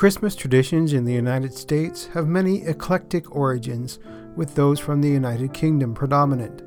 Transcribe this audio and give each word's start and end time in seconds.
Christmas 0.00 0.34
traditions 0.34 0.94
in 0.94 1.04
the 1.04 1.12
United 1.12 1.52
States 1.52 2.06
have 2.14 2.26
many 2.26 2.62
eclectic 2.62 3.36
origins, 3.36 3.98
with 4.34 4.54
those 4.54 4.80
from 4.80 5.02
the 5.02 5.10
United 5.10 5.52
Kingdom 5.52 5.92
predominant. 5.92 6.62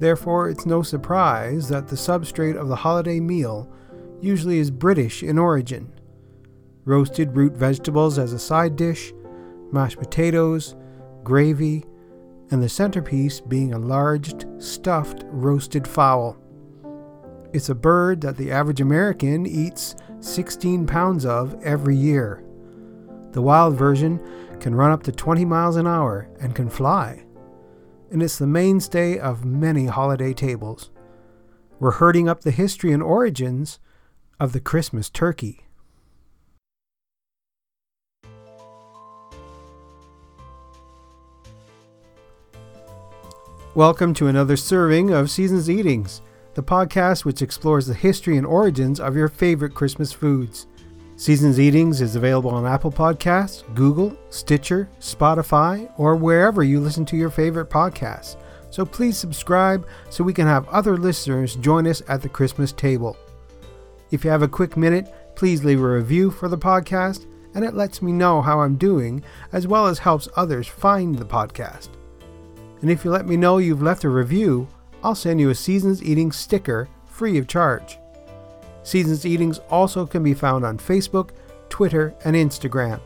Therefore, 0.00 0.48
it's 0.48 0.64
no 0.64 0.80
surprise 0.80 1.68
that 1.68 1.86
the 1.86 1.96
substrate 1.96 2.58
of 2.58 2.68
the 2.68 2.76
holiday 2.76 3.20
meal 3.20 3.70
usually 4.22 4.58
is 4.58 4.70
British 4.70 5.22
in 5.22 5.36
origin. 5.36 5.92
Roasted 6.86 7.36
root 7.36 7.52
vegetables 7.52 8.18
as 8.18 8.32
a 8.32 8.38
side 8.38 8.74
dish, 8.74 9.12
mashed 9.70 9.98
potatoes, 9.98 10.76
gravy, 11.24 11.84
and 12.50 12.62
the 12.62 12.70
centerpiece 12.70 13.38
being 13.38 13.74
a 13.74 13.78
large 13.78 14.32
stuffed 14.56 15.24
roasted 15.26 15.86
fowl. 15.86 16.38
It's 17.52 17.68
a 17.68 17.74
bird 17.74 18.22
that 18.22 18.38
the 18.38 18.50
average 18.50 18.80
American 18.80 19.44
eats 19.44 19.94
16 20.20 20.86
pounds 20.86 21.26
of 21.26 21.62
every 21.62 21.94
year. 21.94 22.42
The 23.36 23.42
wild 23.42 23.76
version 23.76 24.18
can 24.60 24.74
run 24.74 24.92
up 24.92 25.02
to 25.02 25.12
20 25.12 25.44
miles 25.44 25.76
an 25.76 25.86
hour 25.86 26.26
and 26.40 26.54
can 26.54 26.70
fly. 26.70 27.22
And 28.10 28.22
it's 28.22 28.38
the 28.38 28.46
mainstay 28.46 29.18
of 29.18 29.44
many 29.44 29.84
holiday 29.84 30.32
tables. 30.32 30.88
We're 31.78 31.90
herding 31.90 32.30
up 32.30 32.40
the 32.40 32.50
history 32.50 32.92
and 32.92 33.02
origins 33.02 33.78
of 34.40 34.54
the 34.54 34.60
Christmas 34.60 35.10
turkey. 35.10 35.66
Welcome 43.74 44.14
to 44.14 44.28
another 44.28 44.56
serving 44.56 45.10
of 45.10 45.30
Seasons 45.30 45.68
Eatings, 45.68 46.22
the 46.54 46.62
podcast 46.62 47.26
which 47.26 47.42
explores 47.42 47.86
the 47.86 47.92
history 47.92 48.38
and 48.38 48.46
origins 48.46 48.98
of 48.98 49.14
your 49.14 49.28
favorite 49.28 49.74
Christmas 49.74 50.14
foods. 50.14 50.66
Seasons 51.18 51.58
Eatings 51.58 52.02
is 52.02 52.14
available 52.14 52.50
on 52.50 52.66
Apple 52.66 52.92
Podcasts, 52.92 53.62
Google, 53.74 54.14
Stitcher, 54.28 54.86
Spotify, 55.00 55.90
or 55.96 56.14
wherever 56.14 56.62
you 56.62 56.78
listen 56.78 57.06
to 57.06 57.16
your 57.16 57.30
favorite 57.30 57.70
podcasts. 57.70 58.36
So 58.68 58.84
please 58.84 59.16
subscribe 59.16 59.86
so 60.10 60.22
we 60.22 60.34
can 60.34 60.46
have 60.46 60.68
other 60.68 60.98
listeners 60.98 61.56
join 61.56 61.86
us 61.86 62.02
at 62.08 62.20
the 62.20 62.28
Christmas 62.28 62.70
table. 62.70 63.16
If 64.10 64.24
you 64.24 64.30
have 64.30 64.42
a 64.42 64.48
quick 64.48 64.76
minute, 64.76 65.10
please 65.36 65.64
leave 65.64 65.80
a 65.80 65.88
review 65.88 66.30
for 66.30 66.48
the 66.48 66.58
podcast, 66.58 67.24
and 67.54 67.64
it 67.64 67.74
lets 67.74 68.02
me 68.02 68.12
know 68.12 68.42
how 68.42 68.60
I'm 68.60 68.76
doing 68.76 69.24
as 69.52 69.66
well 69.66 69.86
as 69.86 69.98
helps 69.98 70.28
others 70.36 70.68
find 70.68 71.16
the 71.16 71.24
podcast. 71.24 71.88
And 72.82 72.90
if 72.90 73.06
you 73.06 73.10
let 73.10 73.26
me 73.26 73.38
know 73.38 73.56
you've 73.56 73.80
left 73.80 74.04
a 74.04 74.10
review, 74.10 74.68
I'll 75.02 75.14
send 75.14 75.40
you 75.40 75.48
a 75.48 75.54
Seasons 75.54 76.02
Eating 76.02 76.30
sticker 76.30 76.90
free 77.06 77.38
of 77.38 77.48
charge. 77.48 77.98
Seasons 78.86 79.26
Eatings 79.26 79.58
also 79.68 80.06
can 80.06 80.22
be 80.22 80.32
found 80.32 80.64
on 80.64 80.78
Facebook, 80.78 81.30
Twitter, 81.68 82.14
and 82.24 82.36
Instagram. 82.36 83.00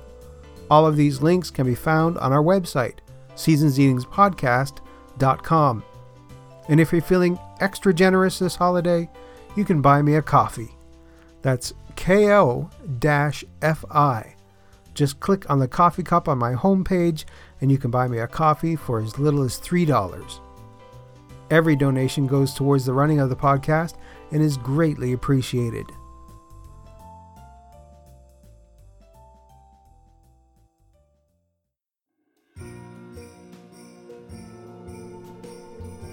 All 0.70 0.86
of 0.86 0.94
these 0.94 1.22
links 1.22 1.50
can 1.50 1.64
be 1.64 1.74
found 1.74 2.18
on 2.18 2.34
our 2.34 2.42
website, 2.42 2.96
seasonseatingspodcast.com. 3.34 5.84
And 6.68 6.80
if 6.80 6.92
you're 6.92 7.00
feeling 7.00 7.38
extra 7.60 7.94
generous 7.94 8.38
this 8.38 8.56
holiday, 8.56 9.08
you 9.56 9.64
can 9.64 9.80
buy 9.80 10.02
me 10.02 10.16
a 10.16 10.22
coffee. 10.22 10.76
That's 11.40 11.72
ko 11.96 12.68
fi. 13.74 14.36
Just 14.92 15.20
click 15.20 15.48
on 15.48 15.60
the 15.60 15.68
coffee 15.68 16.02
cup 16.02 16.28
on 16.28 16.36
my 16.36 16.52
homepage 16.52 17.24
and 17.62 17.72
you 17.72 17.78
can 17.78 17.90
buy 17.90 18.06
me 18.06 18.18
a 18.18 18.26
coffee 18.26 18.76
for 18.76 19.00
as 19.00 19.18
little 19.18 19.44
as 19.44 19.58
$3. 19.58 20.40
Every 21.50 21.74
donation 21.74 22.26
goes 22.26 22.54
towards 22.54 22.84
the 22.84 22.92
running 22.92 23.18
of 23.18 23.28
the 23.28 23.36
podcast 23.36 23.94
and 24.30 24.40
is 24.40 24.56
greatly 24.56 25.12
appreciated. 25.12 25.86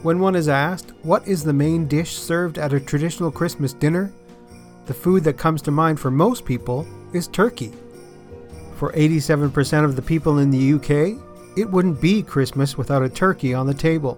When 0.04 0.20
one 0.20 0.36
is 0.36 0.48
asked, 0.48 0.94
what 1.04 1.28
is 1.28 1.44
the 1.44 1.54
main 1.54 1.86
dish 1.86 2.16
served 2.16 2.58
at 2.58 2.72
a 2.72 2.80
traditional 2.80 3.30
Christmas 3.30 3.74
dinner? 3.74 4.14
The 4.86 4.94
food 4.94 5.24
that 5.26 5.38
comes 5.38 5.62
to 5.64 5.72
mind 5.72 6.00
for 6.00 6.10
most 6.10 6.46
people 6.46 6.88
is 7.14 7.28
turkey. 7.28 7.74
For 8.76 8.94
87% 8.94 9.84
of 9.84 9.96
the 9.96 10.02
people 10.02 10.38
in 10.40 10.50
the 10.50 10.74
UK, 10.74 11.20
it 11.58 11.70
wouldn't 11.70 12.00
be 12.00 12.24
Christmas 12.24 12.78
without 12.78 13.04
a 13.04 13.10
turkey 13.10 13.54
on 13.54 13.68
the 13.68 13.74
table. 13.74 14.18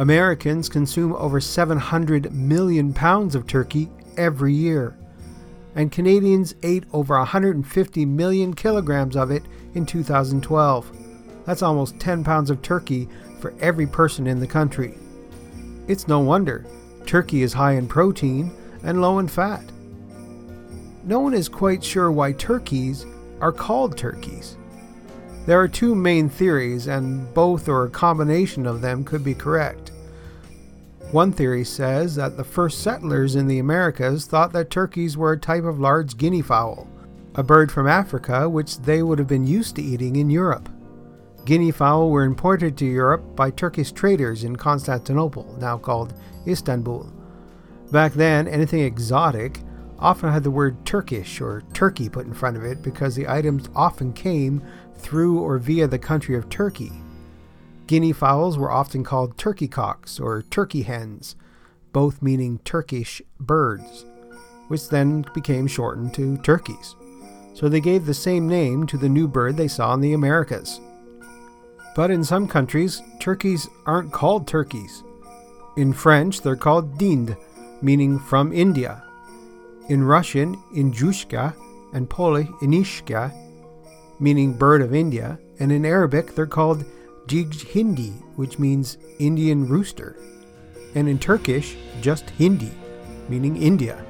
Americans 0.00 0.70
consume 0.70 1.12
over 1.12 1.42
700 1.42 2.32
million 2.32 2.90
pounds 2.90 3.34
of 3.34 3.46
turkey 3.46 3.90
every 4.16 4.54
year, 4.54 4.96
and 5.74 5.92
Canadians 5.92 6.54
ate 6.62 6.84
over 6.94 7.18
150 7.18 8.06
million 8.06 8.54
kilograms 8.54 9.14
of 9.14 9.30
it 9.30 9.42
in 9.74 9.84
2012. 9.84 10.90
That's 11.44 11.60
almost 11.60 12.00
10 12.00 12.24
pounds 12.24 12.48
of 12.48 12.62
turkey 12.62 13.10
for 13.40 13.52
every 13.60 13.86
person 13.86 14.26
in 14.26 14.40
the 14.40 14.46
country. 14.46 14.94
It's 15.86 16.08
no 16.08 16.20
wonder 16.20 16.64
turkey 17.04 17.42
is 17.42 17.52
high 17.52 17.72
in 17.72 17.86
protein 17.86 18.50
and 18.82 19.02
low 19.02 19.18
in 19.18 19.28
fat. 19.28 19.70
No 21.04 21.20
one 21.20 21.34
is 21.34 21.46
quite 21.46 21.84
sure 21.84 22.10
why 22.10 22.32
turkeys 22.32 23.04
are 23.42 23.52
called 23.52 23.98
turkeys. 23.98 24.56
There 25.50 25.60
are 25.60 25.66
two 25.66 25.96
main 25.96 26.28
theories, 26.28 26.86
and 26.86 27.34
both 27.34 27.68
or 27.68 27.82
a 27.82 27.90
combination 27.90 28.66
of 28.66 28.80
them 28.80 29.02
could 29.02 29.24
be 29.24 29.34
correct. 29.34 29.90
One 31.10 31.32
theory 31.32 31.64
says 31.64 32.14
that 32.14 32.36
the 32.36 32.44
first 32.44 32.84
settlers 32.84 33.34
in 33.34 33.48
the 33.48 33.58
Americas 33.58 34.26
thought 34.26 34.52
that 34.52 34.70
turkeys 34.70 35.16
were 35.16 35.32
a 35.32 35.36
type 35.36 35.64
of 35.64 35.80
large 35.80 36.16
guinea 36.16 36.40
fowl, 36.40 36.86
a 37.34 37.42
bird 37.42 37.72
from 37.72 37.88
Africa 37.88 38.48
which 38.48 38.78
they 38.78 39.02
would 39.02 39.18
have 39.18 39.26
been 39.26 39.44
used 39.44 39.74
to 39.74 39.82
eating 39.82 40.14
in 40.14 40.30
Europe. 40.30 40.68
Guinea 41.46 41.72
fowl 41.72 42.10
were 42.10 42.22
imported 42.22 42.78
to 42.78 42.86
Europe 42.86 43.34
by 43.34 43.50
Turkish 43.50 43.90
traders 43.90 44.44
in 44.44 44.54
Constantinople, 44.54 45.56
now 45.58 45.76
called 45.76 46.14
Istanbul. 46.46 47.12
Back 47.90 48.12
then, 48.12 48.46
anything 48.46 48.82
exotic 48.82 49.58
often 49.98 50.32
had 50.32 50.44
the 50.44 50.50
word 50.50 50.86
Turkish 50.86 51.40
or 51.40 51.64
Turkey 51.74 52.08
put 52.08 52.26
in 52.26 52.34
front 52.34 52.56
of 52.56 52.62
it 52.62 52.82
because 52.82 53.16
the 53.16 53.28
items 53.28 53.68
often 53.74 54.12
came 54.12 54.62
through 55.00 55.40
or 55.40 55.58
via 55.58 55.88
the 55.88 55.98
country 55.98 56.36
of 56.36 56.48
Turkey. 56.48 56.92
Guinea 57.86 58.12
fowls 58.12 58.56
were 58.56 58.70
often 58.70 59.02
called 59.02 59.36
turkey 59.36 59.66
cocks 59.66 60.20
or 60.20 60.42
turkey 60.42 60.82
hens, 60.82 61.34
both 61.92 62.22
meaning 62.22 62.60
Turkish 62.64 63.20
birds, 63.40 64.06
which 64.68 64.88
then 64.88 65.26
became 65.34 65.66
shortened 65.66 66.14
to 66.14 66.36
turkeys. 66.38 66.94
So 67.54 67.68
they 67.68 67.80
gave 67.80 68.06
the 68.06 68.14
same 68.14 68.46
name 68.46 68.86
to 68.86 68.96
the 68.96 69.08
new 69.08 69.26
bird 69.26 69.56
they 69.56 69.66
saw 69.66 69.92
in 69.94 70.00
the 70.00 70.12
Americas. 70.12 70.80
But 71.96 72.12
in 72.12 72.22
some 72.22 72.46
countries, 72.46 73.02
turkeys 73.18 73.68
aren't 73.86 74.12
called 74.12 74.46
turkeys. 74.46 75.02
In 75.76 75.92
French, 75.92 76.40
they're 76.42 76.56
called 76.56 76.96
dinde, 76.96 77.36
meaning 77.82 78.18
from 78.18 78.52
India. 78.52 79.02
In 79.88 80.04
Russian, 80.04 80.56
injushka, 80.74 81.54
and 81.92 82.08
Polish, 82.08 82.46
inishka, 82.62 83.32
meaning 84.20 84.52
bird 84.52 84.82
of 84.82 84.94
India, 84.94 85.38
and 85.58 85.72
in 85.72 85.84
Arabic 85.84 86.34
they're 86.34 86.46
called 86.46 86.84
Jij 87.26 87.52
Hindi, 87.68 88.10
which 88.36 88.58
means 88.58 88.98
Indian 89.18 89.66
rooster, 89.66 90.16
and 90.94 91.08
in 91.08 91.18
Turkish 91.18 91.76
just 92.00 92.30
Hindi, 92.30 92.72
meaning 93.28 93.56
India. 93.56 94.04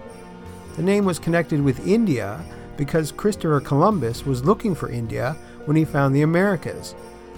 The 0.77 0.83
name 0.83 1.05
was 1.05 1.19
connected 1.19 1.63
with 1.63 1.87
India 1.87 2.41
because 2.77 3.13
Christopher 3.13 3.61
Columbus 3.61 4.25
was 4.25 4.45
looking 4.45 4.75
for 4.75 4.91
India 4.91 5.37
when 5.67 5.77
he 5.77 5.85
found 5.85 6.15
the 6.15 6.23
Americas, 6.23 6.95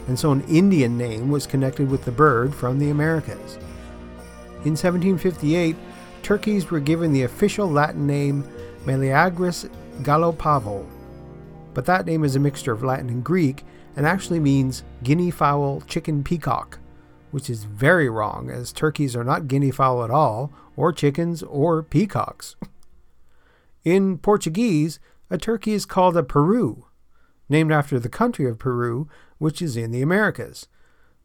and 0.08 0.18
so 0.18 0.30
an 0.32 0.42
Indian 0.42 0.96
name 0.96 1.30
was 1.30 1.46
connected 1.46 1.90
with 1.90 2.04
the 2.04 2.12
bird 2.12 2.54
from 2.54 2.78
the 2.78 2.90
Americas. 2.90 3.56
In 4.64 4.76
1758, 4.76 5.76
turkeys 6.22 6.70
were 6.70 6.80
given 6.80 7.12
the 7.12 7.24
official 7.24 7.68
Latin 7.68 8.06
name 8.06 8.44
Meleagris 8.84 9.68
gallopavo, 10.02 10.86
but 11.74 11.86
that 11.86 12.06
name 12.06 12.24
is 12.24 12.36
a 12.36 12.40
mixture 12.40 12.72
of 12.72 12.82
Latin 12.82 13.08
and 13.08 13.24
Greek 13.24 13.64
and 13.96 14.06
actually 14.06 14.40
means 14.40 14.84
guinea 15.02 15.30
fowl 15.30 15.80
chicken 15.82 16.24
peacock, 16.24 16.78
which 17.30 17.50
is 17.50 17.64
very 17.64 18.08
wrong 18.08 18.50
as 18.50 18.72
turkeys 18.72 19.14
are 19.16 19.24
not 19.24 19.48
guinea 19.48 19.70
fowl 19.70 20.04
at 20.04 20.10
all, 20.10 20.52
or 20.76 20.92
chickens, 20.92 21.42
or 21.42 21.82
peacocks. 21.82 22.56
In 23.84 24.18
Portuguese, 24.18 25.00
a 25.28 25.38
turkey 25.38 25.72
is 25.72 25.86
called 25.86 26.16
a 26.16 26.22
peru, 26.22 26.86
named 27.48 27.72
after 27.72 27.98
the 27.98 28.08
country 28.08 28.48
of 28.48 28.58
Peru, 28.58 29.08
which 29.38 29.60
is 29.60 29.76
in 29.76 29.90
the 29.90 30.02
Americas. 30.02 30.68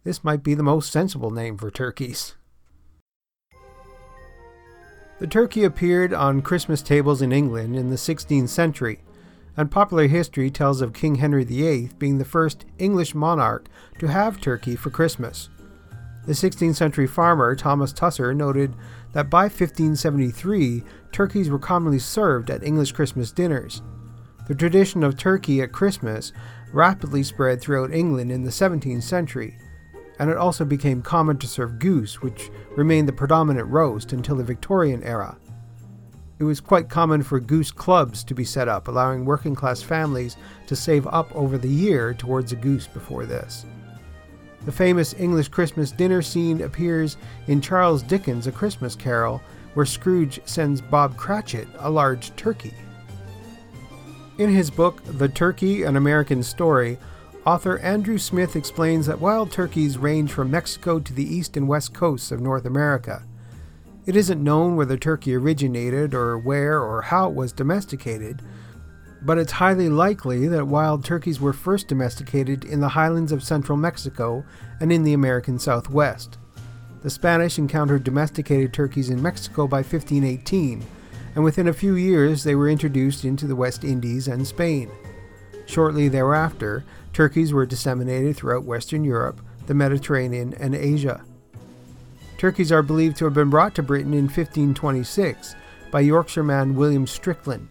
This 0.04 0.24
might 0.24 0.44
be 0.44 0.54
the 0.54 0.64
most 0.64 0.92
sensible 0.92 1.32
name 1.32 1.58
for 1.58 1.70
turkeys. 1.70 2.36
The 5.20 5.28
turkey 5.28 5.64
appeared 5.64 6.14
on 6.14 6.42
Christmas 6.42 6.82
tables 6.82 7.22
in 7.22 7.32
England 7.32 7.76
in 7.76 7.90
the 7.90 7.96
16th 7.96 8.50
century 8.50 9.02
and 9.58 9.72
popular 9.72 10.08
history 10.08 10.52
tells 10.52 10.82
of 10.82 10.94
King 10.94 11.16
Henry 11.16 11.44
VIII 11.44 11.90
being 11.98 12.20
the 12.20 12.26
first 12.26 12.66
English 12.78 13.16
monarch 13.16 13.68
to 13.98 14.08
have 14.08 14.40
turkey 14.40 14.76
for 14.76 14.92
Christmas. 14.92 15.50
The 16.28 16.34
16th 16.34 16.76
century 16.76 17.08
farmer 17.08 17.56
Thomas 17.56 17.92
Tusser 17.92 18.36
noted 18.36 18.76
that 19.14 19.30
by 19.30 19.44
1573, 19.44 20.84
turkeys 21.12 21.50
were 21.50 21.58
commonly 21.58 22.00
served 22.00 22.52
at 22.52 22.64
English 22.64 22.92
Christmas 22.92 23.32
dinners. 23.32 23.82
The 24.48 24.56
tradition 24.56 25.04
of 25.04 25.18
turkey 25.18 25.62
at 25.62 25.72
Christmas 25.72 26.32
rapidly 26.72 27.24
spread 27.24 27.60
throughout 27.60 27.94
England 27.94 28.32
in 28.32 28.44
the 28.44 28.52
17th 28.52 29.04
century, 29.04 29.58
and 30.20 30.30
it 30.30 30.38
also 30.38 30.66
became 30.66 31.02
common 31.02 31.38
to 31.38 31.48
serve 31.48 31.80
goose, 31.80 32.22
which 32.22 32.52
remained 32.76 33.08
the 33.08 33.14
predominant 33.14 33.68
roast 33.68 34.14
until 34.14 34.36
the 34.36 34.44
Victorian 34.44 35.04
era. 35.04 35.38
It 36.40 36.44
was 36.44 36.60
quite 36.60 36.88
common 36.88 37.24
for 37.24 37.40
goose 37.40 37.72
clubs 37.72 38.24
to 38.26 38.36
be 38.36 38.46
set 38.46 38.68
up, 38.68 38.88
allowing 38.88 39.26
working 39.26 39.56
class 39.56 39.82
families 39.82 40.38
to 40.68 40.76
save 40.76 41.08
up 41.08 41.36
over 41.36 41.58
the 41.58 41.68
year 41.68 42.14
towards 42.14 42.52
a 42.52 42.56
goose 42.56 42.86
before 42.86 43.26
this. 43.26 43.66
The 44.66 44.72
famous 44.72 45.16
English 45.16 45.48
Christmas 45.48 45.92
dinner 45.92 46.22
scene 46.22 46.62
appears 46.62 47.18
in 47.48 47.62
Charles 47.62 48.04
Dickens' 48.04 48.48
A 48.48 48.52
Christmas 48.52 48.96
Carol, 48.96 49.42
where 49.74 49.86
Scrooge 49.86 50.40
sends 50.46 50.82
Bob 50.82 51.18
Cratchit 51.18 51.68
a 51.80 51.90
large 51.90 52.36
turkey. 52.36 52.74
In 54.38 54.50
his 54.52 54.70
book, 54.70 55.02
The 55.04 55.30
Turkey 55.30 55.84
An 55.84 55.96
American 55.96 56.44
Story, 56.44 57.00
author 57.46 57.80
Andrew 57.80 58.20
Smith 58.20 58.56
explains 58.56 59.08
that 59.08 59.22
wild 59.22 59.52
turkeys 59.52 59.98
range 59.98 60.32
from 60.32 60.52
Mexico 60.52 61.00
to 61.00 61.14
the 61.14 61.24
east 61.24 61.58
and 61.58 61.68
west 61.68 61.94
coasts 61.94 62.32
of 62.32 62.42
North 62.42 62.66
America. 62.66 63.24
It 64.08 64.16
isn't 64.16 64.44
known 64.44 64.78
where 64.78 64.86
the 64.86 64.98
turkey 64.98 65.36
originated 65.36 66.16
or 66.16 66.38
where 66.38 66.82
or 66.82 67.02
how 67.02 67.30
it 67.30 67.36
was 67.36 67.52
domesticated, 67.52 68.42
but 69.22 69.38
it's 69.38 69.52
highly 69.52 69.90
likely 69.90 70.48
that 70.48 70.66
wild 70.66 71.04
turkeys 71.04 71.42
were 71.42 71.54
first 71.54 71.90
domesticated 71.90 72.64
in 72.64 72.80
the 72.80 72.88
highlands 72.88 73.34
of 73.34 73.44
central 73.44 73.78
Mexico 73.78 74.46
and 74.80 74.94
in 74.94 75.04
the 75.04 75.14
American 75.14 75.60
Southwest. 75.60 76.38
The 77.04 77.10
Spanish 77.10 77.60
encountered 77.60 78.06
domesticated 78.06 78.74
turkeys 78.74 79.10
in 79.10 79.22
Mexico 79.22 79.68
by 79.68 79.80
1518 79.80 80.84
and 81.36 81.44
within 81.44 81.68
a 81.68 81.74
few 81.74 81.94
years 81.94 82.44
they 82.44 82.56
were 82.56 82.68
introduced 82.68 83.24
into 83.24 83.46
the 83.46 83.56
West 83.56 83.84
Indies 83.84 84.28
and 84.28 84.48
Spain. 84.48 84.90
Shortly 85.68 86.08
thereafter, 86.08 86.84
turkeys 87.14 87.54
were 87.54 87.68
disseminated 87.68 88.36
throughout 88.36 88.64
Western 88.64 89.04
Europe, 89.04 89.42
the 89.68 89.76
Mediterranean, 89.76 90.56
and 90.56 90.74
Asia. 90.74 91.24
Turkeys 92.38 92.72
are 92.72 92.84
believed 92.84 93.18
to 93.18 93.26
have 93.26 93.34
been 93.34 93.50
brought 93.50 93.74
to 93.76 93.84
Britain 93.84 94.14
in 94.14 94.26
1526 94.26 95.56
by 95.90 96.02
Yorkshireman 96.02 96.76
William 96.76 97.08
Strickland. 97.08 97.68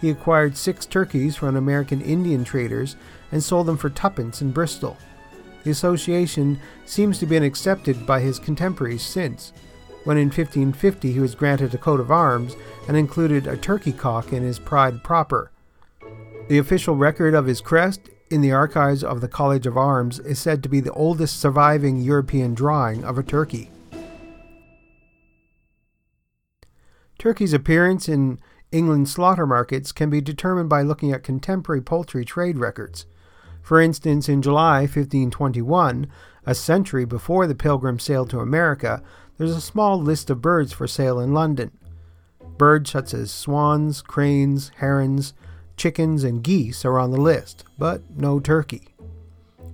He 0.00 0.10
acquired 0.10 0.56
six 0.56 0.86
turkeys 0.86 1.34
from 1.34 1.56
American 1.56 2.00
Indian 2.00 2.44
traders 2.44 2.96
and 3.32 3.42
sold 3.42 3.66
them 3.66 3.76
for 3.76 3.90
tuppence 3.90 4.40
in 4.40 4.52
Bristol. 4.52 4.96
The 5.64 5.72
association 5.72 6.60
seems 6.84 7.18
to 7.18 7.26
have 7.26 7.30
been 7.30 7.42
accepted 7.42 8.06
by 8.06 8.20
his 8.20 8.38
contemporaries 8.38 9.02
since, 9.02 9.52
when 10.04 10.18
in 10.18 10.28
1550 10.28 11.12
he 11.12 11.18
was 11.18 11.34
granted 11.34 11.74
a 11.74 11.78
coat 11.78 11.98
of 11.98 12.12
arms 12.12 12.54
and 12.86 12.96
included 12.96 13.48
a 13.48 13.56
turkey 13.56 13.92
cock 13.92 14.32
in 14.32 14.44
his 14.44 14.60
pride 14.60 15.02
proper. 15.02 15.50
The 16.48 16.58
official 16.58 16.94
record 16.94 17.34
of 17.34 17.46
his 17.46 17.60
crest 17.60 18.08
in 18.30 18.40
the 18.40 18.52
archives 18.52 19.02
of 19.02 19.20
the 19.20 19.28
College 19.28 19.66
of 19.66 19.76
Arms 19.76 20.20
is 20.20 20.38
said 20.38 20.62
to 20.62 20.68
be 20.68 20.78
the 20.78 20.92
oldest 20.92 21.40
surviving 21.40 22.00
European 22.00 22.54
drawing 22.54 23.02
of 23.02 23.18
a 23.18 23.24
turkey. 23.24 23.70
Turkey's 27.26 27.52
appearance 27.52 28.08
in 28.08 28.38
England's 28.70 29.10
slaughter 29.10 29.48
markets 29.48 29.90
can 29.90 30.08
be 30.08 30.20
determined 30.20 30.68
by 30.68 30.82
looking 30.82 31.10
at 31.10 31.24
contemporary 31.24 31.82
poultry 31.82 32.24
trade 32.24 32.56
records. 32.56 33.04
For 33.60 33.80
instance, 33.80 34.28
in 34.28 34.42
July 34.42 34.82
1521, 34.82 36.06
a 36.46 36.54
century 36.54 37.04
before 37.04 37.48
the 37.48 37.56
Pilgrims 37.56 38.04
sailed 38.04 38.30
to 38.30 38.38
America, 38.38 39.02
there's 39.38 39.56
a 39.56 39.60
small 39.60 40.00
list 40.00 40.30
of 40.30 40.40
birds 40.40 40.72
for 40.72 40.86
sale 40.86 41.18
in 41.18 41.34
London. 41.34 41.72
Birds 42.58 42.90
such 42.90 43.12
as 43.12 43.32
swans, 43.32 44.02
cranes, 44.02 44.70
herons, 44.76 45.34
chickens, 45.76 46.22
and 46.22 46.44
geese 46.44 46.84
are 46.84 46.96
on 46.96 47.10
the 47.10 47.20
list, 47.20 47.64
but 47.76 48.02
no 48.16 48.38
turkey. 48.38 48.94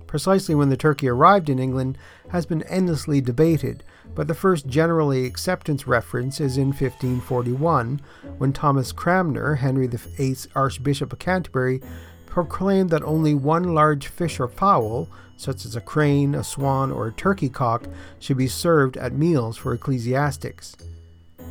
Precisely 0.07 0.55
when 0.55 0.69
the 0.69 0.75
turkey 0.75 1.07
arrived 1.07 1.51
in 1.51 1.59
England 1.59 1.99
has 2.29 2.47
been 2.47 2.63
endlessly 2.63 3.21
debated, 3.21 3.83
but 4.15 4.27
the 4.27 4.33
first 4.33 4.67
generally 4.67 5.25
acceptance 5.25 5.87
reference 5.87 6.39
is 6.39 6.57
in 6.57 6.67
1541, 6.67 8.01
when 8.37 8.53
Thomas 8.53 8.91
Cranmer, 8.91 9.55
Henry 9.55 9.87
VIII's 9.87 10.47
Archbishop 10.55 11.13
of 11.13 11.19
Canterbury, 11.19 11.81
proclaimed 12.25 12.89
that 12.89 13.03
only 13.03 13.33
one 13.33 13.75
large 13.75 14.07
fish 14.07 14.39
or 14.39 14.47
fowl, 14.47 15.07
such 15.37 15.65
as 15.65 15.75
a 15.75 15.81
crane, 15.81 16.35
a 16.35 16.43
swan, 16.43 16.91
or 16.91 17.07
a 17.07 17.13
turkey 17.13 17.49
cock, 17.49 17.85
should 18.19 18.37
be 18.37 18.47
served 18.47 18.97
at 18.97 19.13
meals 19.13 19.57
for 19.57 19.73
ecclesiastics. 19.73 20.75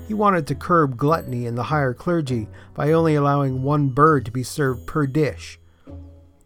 He 0.09 0.15
wanted 0.15 0.47
to 0.49 0.55
curb 0.55 0.97
gluttony 0.97 1.47
in 1.47 1.55
the 1.55 1.63
higher 1.65 1.95
clergy 1.95 2.49
by 2.75 2.93
only 2.93 3.15
allowing 3.15 3.63
one 3.63 3.89
bird 3.89 4.25
to 4.25 4.33
be 4.33 4.43
served 4.43 4.87
per 4.87 5.07
dish. 5.07 5.59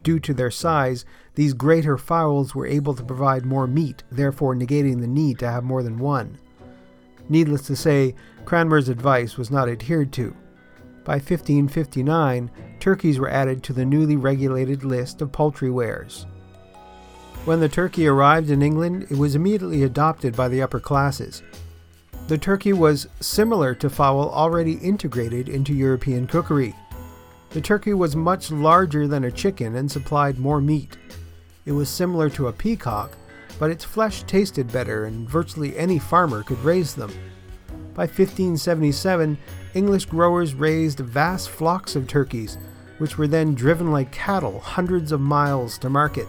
Due 0.03 0.21
to 0.21 0.35
their 0.35 0.51
size, 0.51 1.05
these 1.37 1.53
greater 1.53 1.97
fowls 1.97 2.55
were 2.55 2.67
able 2.67 2.95
to 2.95 3.05
provide 3.05 3.45
more 3.45 3.67
meat, 3.67 4.03
therefore 4.11 4.55
negating 4.55 5.01
the 5.01 5.07
need 5.07 5.39
to 5.39 5.51
have 5.51 5.63
more 5.63 5.83
than 5.83 5.99
one. 5.99 6.39
Needless 7.29 7.63
to 7.67 7.77
say, 7.77 8.15
Cranmer's 8.45 8.89
advice 8.89 9.37
was 9.37 9.51
not 9.51 9.69
adhered 9.69 10.13
to. 10.15 10.35
By 11.05 11.17
1559, 11.17 12.51
turkeys 12.81 13.19
were 13.19 13.29
added 13.29 13.63
to 13.63 13.73
the 13.73 13.85
newly 13.85 14.17
regulated 14.17 14.83
list 14.83 15.21
of 15.21 15.31
poultry 15.31 15.71
wares. 15.71 16.27
When 17.45 17.61
the 17.61 17.69
turkey 17.69 18.09
arrived 18.09 18.51
in 18.51 18.63
England, 18.63 19.07
it 19.11 19.19
was 19.19 19.35
immediately 19.35 19.83
adopted 19.85 20.35
by 20.35 20.49
the 20.49 20.63
upper 20.63 20.81
classes. 20.81 21.43
The 22.29 22.39
turkey 22.39 22.73
was 22.73 23.09
similar 23.21 23.75
to 23.77 23.91
fowl 23.91 24.31
already 24.31 24.75
integrated 24.79 25.49
into 25.49 25.75
European 25.75 26.27
cookery. 26.27 26.75
The 27.51 27.61
turkey 27.61 27.95
was 27.95 28.17
much 28.17 28.51
larger 28.51 29.07
than 29.07 29.23
a 29.25 29.31
chicken 29.31 29.77
and 29.77 29.91
supplied 29.91 30.39
more 30.39 30.61
meat. 30.61 30.97
It 31.67 31.73
was 31.73 31.89
similar 31.89 32.31
to 32.31 32.47
a 32.47 32.53
peacock, 32.53 33.17
but 33.59 33.71
its 33.71 33.85
flesh 33.85 34.23
tasted 34.23 34.73
better 34.73 35.05
and 35.05 35.29
virtually 35.29 35.77
any 35.77 35.99
farmer 35.99 36.43
could 36.43 36.61
raise 36.61 36.95
them. 36.95 37.11
By 37.93 38.05
1577, 38.05 39.37
English 39.75 40.07
growers 40.07 40.55
raised 40.55 41.01
vast 41.01 41.51
flocks 41.51 41.97
of 41.97 42.07
turkeys, 42.07 42.57
which 42.99 43.19
were 43.19 43.27
then 43.27 43.55
driven 43.55 43.91
like 43.91 44.13
cattle 44.13 44.61
hundreds 44.61 45.13
of 45.13 45.21
miles 45.21 45.77
to 45.79 45.91
market. 45.91 46.29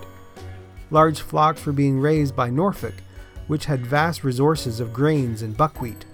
Large 0.90 1.22
flocks 1.22 1.66
were 1.66 1.74
being 1.74 2.00
raised 2.00 2.36
by 2.36 2.50
Norfolk, 2.50 2.96
which 3.48 3.66
had 3.66 3.86
vast 3.86 4.24
resources 4.24 4.80
of 4.80 4.94
grains 4.94 5.42
and 5.42 5.56
buckwheat. 5.56 6.06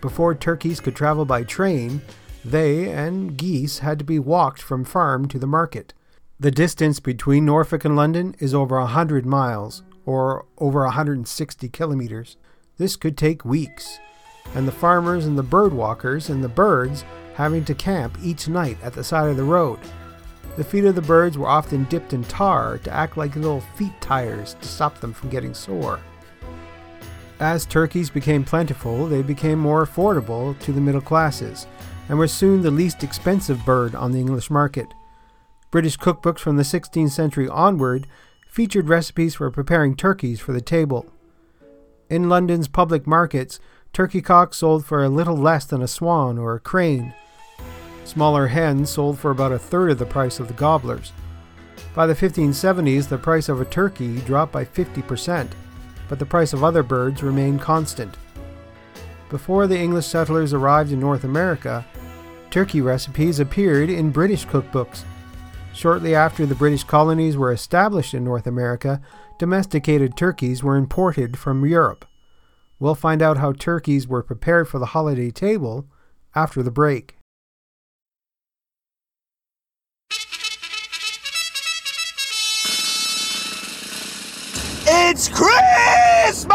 Before 0.00 0.34
turkeys 0.34 0.80
could 0.80 0.96
travel 0.96 1.24
by 1.24 1.44
train, 1.44 2.02
they 2.44 2.90
and 2.90 3.36
geese 3.36 3.78
had 3.78 3.98
to 4.00 4.04
be 4.04 4.18
walked 4.18 4.60
from 4.60 4.84
farm 4.84 5.26
to 5.28 5.38
the 5.38 5.46
market. 5.46 5.94
The 6.42 6.50
distance 6.50 6.98
between 6.98 7.44
Norfolk 7.44 7.84
and 7.84 7.94
London 7.94 8.34
is 8.40 8.52
over 8.52 8.76
a 8.76 8.86
hundred 8.86 9.24
miles, 9.24 9.84
or 10.04 10.44
over 10.58 10.82
160 10.82 11.68
kilometers. 11.68 12.36
This 12.78 12.96
could 12.96 13.16
take 13.16 13.44
weeks 13.44 14.00
and 14.52 14.66
the 14.66 14.72
farmers 14.72 15.24
and 15.24 15.38
the 15.38 15.44
bird 15.44 15.72
walkers 15.72 16.30
and 16.30 16.42
the 16.42 16.48
birds 16.48 17.04
having 17.34 17.64
to 17.66 17.76
camp 17.76 18.18
each 18.20 18.48
night 18.48 18.76
at 18.82 18.92
the 18.92 19.04
side 19.04 19.30
of 19.30 19.36
the 19.36 19.44
road. 19.44 19.78
The 20.56 20.64
feet 20.64 20.84
of 20.84 20.96
the 20.96 21.00
birds 21.00 21.38
were 21.38 21.46
often 21.46 21.84
dipped 21.84 22.12
in 22.12 22.24
tar 22.24 22.78
to 22.78 22.90
act 22.90 23.16
like 23.16 23.36
little 23.36 23.60
feet 23.76 23.92
tires 24.00 24.54
to 24.60 24.66
stop 24.66 24.98
them 24.98 25.12
from 25.12 25.30
getting 25.30 25.54
sore. 25.54 26.00
As 27.38 27.66
turkeys 27.66 28.10
became 28.10 28.42
plentiful, 28.42 29.06
they 29.06 29.22
became 29.22 29.60
more 29.60 29.86
affordable 29.86 30.58
to 30.58 30.72
the 30.72 30.80
middle 30.80 31.00
classes 31.00 31.68
and 32.08 32.18
were 32.18 32.26
soon 32.26 32.62
the 32.62 32.70
least 32.72 33.04
expensive 33.04 33.64
bird 33.64 33.94
on 33.94 34.10
the 34.10 34.18
English 34.18 34.50
market. 34.50 34.92
British 35.72 35.98
cookbooks 35.98 36.38
from 36.38 36.56
the 36.58 36.62
16th 36.62 37.10
century 37.10 37.48
onward 37.48 38.06
featured 38.46 38.90
recipes 38.90 39.36
for 39.36 39.50
preparing 39.50 39.96
turkeys 39.96 40.38
for 40.38 40.52
the 40.52 40.60
table. 40.60 41.06
In 42.10 42.28
London's 42.28 42.68
public 42.68 43.06
markets, 43.06 43.58
Turkey 43.94 44.20
cocks 44.20 44.58
sold 44.58 44.84
for 44.84 45.02
a 45.02 45.08
little 45.08 45.36
less 45.36 45.64
than 45.64 45.80
a 45.80 45.88
swan 45.88 46.36
or 46.36 46.54
a 46.54 46.60
crane. 46.60 47.14
Smaller 48.04 48.48
hens 48.48 48.90
sold 48.90 49.18
for 49.18 49.30
about 49.30 49.50
a 49.50 49.58
third 49.58 49.90
of 49.90 49.98
the 49.98 50.04
price 50.04 50.38
of 50.38 50.46
the 50.46 50.54
gobblers. 50.54 51.10
By 51.94 52.06
the 52.06 52.14
1570s, 52.14 53.08
the 53.08 53.16
price 53.16 53.48
of 53.48 53.62
a 53.62 53.64
turkey 53.64 54.20
dropped 54.20 54.52
by 54.52 54.66
50%, 54.66 55.48
but 56.06 56.18
the 56.18 56.26
price 56.26 56.52
of 56.52 56.62
other 56.62 56.82
birds 56.82 57.22
remained 57.22 57.62
constant. 57.62 58.14
Before 59.30 59.66
the 59.66 59.78
English 59.78 60.06
settlers 60.06 60.52
arrived 60.52 60.92
in 60.92 61.00
North 61.00 61.24
America, 61.24 61.86
turkey 62.50 62.82
recipes 62.82 63.40
appeared 63.40 63.88
in 63.88 64.10
British 64.10 64.46
cookbooks. 64.46 65.04
Shortly 65.74 66.14
after 66.14 66.46
the 66.46 66.54
British 66.54 66.84
colonies 66.84 67.36
were 67.36 67.50
established 67.50 68.14
in 68.14 68.22
North 68.22 68.46
America, 68.46 69.00
domesticated 69.38 70.16
turkeys 70.16 70.62
were 70.62 70.76
imported 70.76 71.38
from 71.38 71.66
Europe. 71.66 72.04
We'll 72.78 72.94
find 72.94 73.22
out 73.22 73.38
how 73.38 73.52
turkeys 73.52 74.06
were 74.06 74.22
prepared 74.22 74.68
for 74.68 74.78
the 74.78 74.86
holiday 74.86 75.30
table 75.30 75.86
after 76.34 76.62
the 76.62 76.70
break. 76.70 77.16
It's 84.84 85.28
Christmas! 85.28 86.46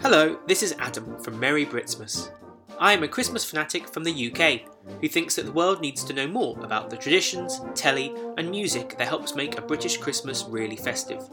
Hello, 0.00 0.38
this 0.46 0.62
is 0.62 0.74
Adam 0.78 1.18
from 1.18 1.40
Merry 1.40 1.64
Britsmas. 1.64 2.30
I 2.84 2.92
am 2.92 3.02
a 3.02 3.08
Christmas 3.08 3.46
fanatic 3.46 3.88
from 3.88 4.04
the 4.04 4.30
UK 4.30 4.60
who 5.00 5.08
thinks 5.08 5.36
that 5.36 5.46
the 5.46 5.52
world 5.52 5.80
needs 5.80 6.04
to 6.04 6.12
know 6.12 6.26
more 6.26 6.62
about 6.62 6.90
the 6.90 6.98
traditions, 6.98 7.62
telly, 7.74 8.14
and 8.36 8.50
music 8.50 8.98
that 8.98 9.08
helps 9.08 9.34
make 9.34 9.56
a 9.56 9.62
British 9.62 9.96
Christmas 9.96 10.44
really 10.46 10.76
festive. 10.76 11.26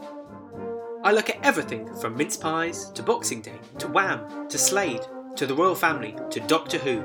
I 1.04 1.12
look 1.12 1.28
at 1.28 1.44
everything 1.44 1.94
from 1.96 2.16
mince 2.16 2.38
pies 2.38 2.88
to 2.92 3.02
Boxing 3.02 3.42
Day 3.42 3.58
to 3.80 3.86
Wham 3.88 4.48
to 4.48 4.56
Slade 4.56 5.02
to 5.36 5.44
the 5.44 5.54
Royal 5.54 5.74
Family 5.74 6.16
to 6.30 6.40
Doctor 6.40 6.78
Who. 6.78 7.04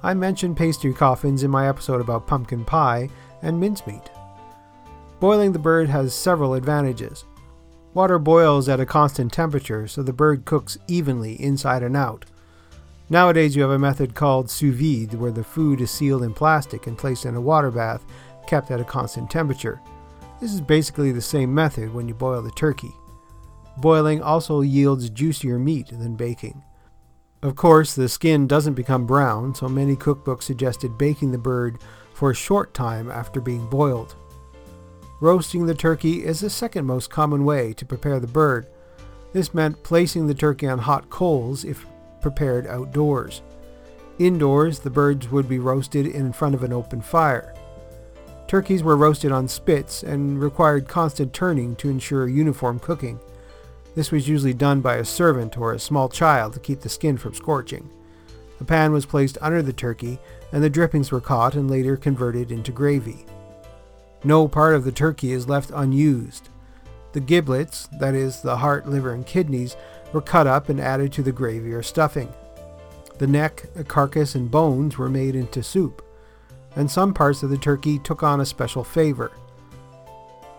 I 0.04 0.14
mentioned 0.14 0.58
pastry 0.58 0.94
coffins 0.94 1.44
in 1.44 1.50
my 1.50 1.70
episode 1.70 2.02
about 2.02 2.28
pumpkin 2.28 2.66
pie 2.66 3.08
and 3.42 3.62
mincemeat. 3.62 4.12
Boiling 5.22 5.54
the 5.54 5.58
bird 5.58 5.88
has 5.88 6.14
several 6.14 6.54
advantages. 6.54 7.24
Water 7.94 8.20
boils 8.20 8.68
at 8.68 8.82
a 8.82 8.86
constant 8.86 9.32
temperature, 9.32 9.88
so 9.88 10.04
the 10.04 10.12
bird 10.12 10.44
cooks 10.44 10.78
evenly 10.90 11.42
inside 11.42 11.82
and 11.82 11.96
out. 11.96 12.26
Nowadays, 13.10 13.56
you 13.56 13.62
have 13.62 13.72
a 13.72 13.80
method 13.80 14.16
called 14.16 14.50
sous 14.50 14.76
vide, 14.76 15.14
where 15.14 15.32
the 15.32 15.46
food 15.46 15.80
is 15.80 15.92
sealed 15.92 16.24
in 16.24 16.34
plastic 16.34 16.88
and 16.88 16.98
placed 16.98 17.26
in 17.26 17.36
a 17.36 17.42
water 17.42 17.72
bath 17.72 18.04
kept 18.48 18.70
at 18.70 18.82
a 18.82 18.84
constant 18.84 19.32
temperature. 19.32 19.80
This 20.46 20.54
is 20.54 20.62
basically 20.62 21.12
the 21.12 21.24
same 21.24 21.56
method 21.56 21.92
when 21.92 22.08
you 22.08 22.14
boil 22.14 22.44
the 22.44 22.52
turkey. 22.52 22.94
Boiling 23.78 24.22
also 24.22 24.62
yields 24.62 25.10
juicier 25.10 25.58
meat 25.58 25.88
than 25.88 26.16
baking. 26.16 26.64
Of 27.42 27.56
course, 27.56 27.96
the 27.96 28.08
skin 28.08 28.46
doesn't 28.46 28.76
become 28.76 29.08
brown, 29.08 29.56
so 29.56 29.68
many 29.68 29.96
cookbooks 29.96 30.44
suggested 30.44 31.00
baking 31.00 31.32
the 31.32 31.40
bird 31.40 31.80
for 32.14 32.30
a 32.30 32.36
short 32.36 32.76
time 32.76 33.10
after 33.10 33.42
being 33.42 33.66
boiled. 33.72 34.14
Roasting 35.20 35.66
the 35.66 35.74
turkey 35.74 36.24
is 36.24 36.42
the 36.42 36.52
second 36.52 36.86
most 36.86 37.10
common 37.10 37.44
way 37.44 37.74
to 37.74 37.84
prepare 37.84 38.20
the 38.20 38.28
bird. 38.28 38.68
This 39.34 39.52
meant 39.52 39.82
placing 39.82 40.28
the 40.28 40.36
turkey 40.36 40.68
on 40.68 40.78
hot 40.78 41.10
coals 41.10 41.66
if 41.66 41.88
prepared 42.22 42.68
outdoors. 42.68 43.42
Indoors, 44.20 44.78
the 44.78 44.92
birds 44.92 45.32
would 45.32 45.50
be 45.50 45.58
roasted 45.58 46.06
in 46.06 46.32
front 46.32 46.54
of 46.54 46.62
an 46.62 46.72
open 46.72 47.02
fire. 47.02 47.55
Turkeys 48.48 48.84
were 48.84 48.96
roasted 48.96 49.32
on 49.32 49.48
spits 49.48 50.04
and 50.04 50.40
required 50.40 50.88
constant 50.88 51.34
turning 51.34 51.76
to 51.78 51.90
ensure 51.90 52.28
uniform 52.28 52.78
cooking. 52.78 53.20
This 53.96 54.12
was 54.12 54.28
usually 54.28 54.54
done 54.54 54.82
by 54.82 54.98
a 54.98 55.06
servant 55.06 55.58
or 55.58 55.74
a 55.74 55.80
small 55.80 56.10
child 56.10 56.54
to 56.54 56.60
keep 56.60 56.82
the 56.82 56.90
skin 56.90 57.18
from 57.18 57.34
scorching. 57.34 57.90
A 58.60 58.64
pan 58.64 58.92
was 58.92 59.06
placed 59.06 59.40
under 59.42 59.64
the 59.64 59.74
turkey, 59.74 60.20
and 60.52 60.64
the 60.64 60.70
drippings 60.70 61.12
were 61.12 61.22
caught 61.22 61.56
and 61.56 61.70
later 61.70 61.98
converted 61.98 62.52
into 62.52 62.72
gravy. 62.72 63.26
No 64.24 64.48
part 64.48 64.76
of 64.76 64.84
the 64.84 64.92
turkey 64.92 65.32
is 65.32 65.50
left 65.50 65.72
unused. 65.74 66.50
The 67.14 67.22
giblets, 67.22 67.88
that 68.00 68.14
is, 68.14 68.42
the 68.42 68.58
heart, 68.58 68.88
liver, 68.88 69.14
and 69.14 69.26
kidneys, 69.26 69.76
were 70.14 70.22
cut 70.22 70.46
up 70.46 70.70
and 70.70 70.80
added 70.80 71.12
to 71.14 71.24
the 71.24 71.32
gravy 71.32 71.74
or 71.74 71.82
stuffing. 71.82 72.32
The 73.18 73.28
neck, 73.28 73.66
carcass, 73.88 74.36
and 74.36 74.52
bones 74.52 74.98
were 74.98 75.10
made 75.10 75.36
into 75.36 75.64
soup 75.64 76.05
and 76.76 76.90
some 76.90 77.14
parts 77.14 77.44
of 77.44 77.50
the 77.50 77.58
turkey 77.58 78.00
took 78.00 78.24
on 78.24 78.42
a 78.42 78.46
special 78.46 78.84
favor. 78.84 79.32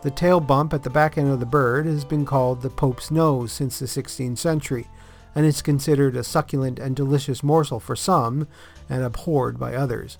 The 0.02 0.11
tail 0.11 0.40
bump 0.40 0.73
at 0.73 0.82
the 0.82 0.90
back 0.90 1.18
end 1.18 1.30
of 1.30 1.40
the 1.40 1.46
bird 1.46 1.87
has 1.87 2.04
been 2.04 2.25
called 2.25 2.62
the 2.62 2.70
Pope's 2.70 3.11
nose 3.11 3.52
since 3.52 3.78
the 3.78 3.87
16th 3.87 4.38
century, 4.38 4.88
and 5.35 5.44
is 5.44 5.62
considered 5.62 6.16
a 6.16 6.25
succulent 6.25 6.78
and 6.78 6.94
delicious 6.94 7.42
morsel 7.42 7.80
for 7.80 7.96
some 7.96 8.49
and 8.88 9.02
abhorred 9.02 9.58
by 9.58 9.75
others. 9.75 10.16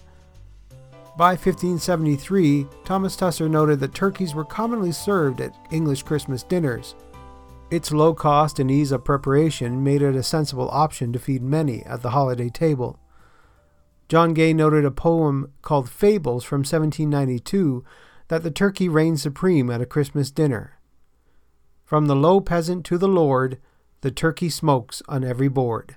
By 1.17 1.31
1573, 1.31 2.67
Thomas 2.85 3.17
Tusser 3.17 3.49
noted 3.49 3.81
that 3.81 3.95
turkeys 3.95 4.35
were 4.35 4.45
commonly 4.45 4.93
served 4.93 5.41
at 5.41 5.57
English 5.71 6.03
Christmas 6.03 6.43
dinners. 6.43 6.95
Its 7.71 7.91
low 7.91 8.12
cost 8.12 8.59
and 8.59 8.71
ease 8.71 8.93
of 8.93 9.03
preparation 9.03 9.83
made 9.83 10.03
it 10.03 10.15
a 10.15 10.23
sensible 10.23 10.69
option 10.71 11.12
to 11.15 11.19
feed 11.19 11.43
many 11.43 11.83
at 11.85 12.03
the 12.03 12.11
holiday 12.11 12.50
table. 12.50 12.99
John 14.09 14.35
Gay 14.35 14.53
noted 14.53 14.85
a 14.85 14.91
poem 14.91 15.53
called 15.63 15.91
Fables 15.91 16.45
from 16.45 16.61
1792 16.61 17.85
that 18.29 18.43
the 18.43 18.51
turkey 18.51 18.89
reigned 18.89 19.21
supreme 19.21 19.71
at 19.71 19.81
a 19.81 19.87
Christmas 19.87 20.31
dinner. 20.31 20.79
From 21.85 22.07
the 22.07 22.17
low 22.17 22.41
peasant 22.41 22.85
to 22.87 22.99
the 22.99 23.09
lord, 23.09 23.59
the 24.01 24.11
turkey 24.11 24.49
smokes 24.49 25.03
on 25.09 25.25
every 25.25 25.49
board. 25.49 25.97